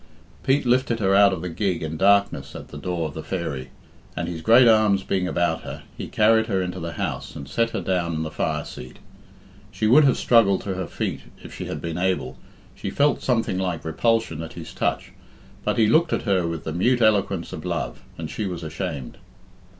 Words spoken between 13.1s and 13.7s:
something